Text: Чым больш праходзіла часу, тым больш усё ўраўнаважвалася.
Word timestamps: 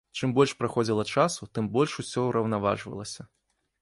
Чым 0.19 0.31
больш 0.37 0.53
праходзіла 0.61 1.03
часу, 1.17 1.49
тым 1.57 1.69
больш 1.75 1.91
усё 2.05 2.25
ўраўнаважвалася. 2.29 3.21